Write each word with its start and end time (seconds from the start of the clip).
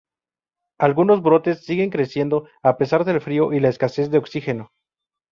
Algunos 0.79 1.21
brotes 1.21 1.63
siguen 1.63 1.91
creciendo 1.91 2.47
a 2.63 2.75
pesar 2.77 3.05
del 3.05 3.21
frío 3.21 3.53
y 3.53 3.59
la 3.59 3.69
escasez 3.69 4.09
de 4.09 4.17
oxígeno. 4.17 4.71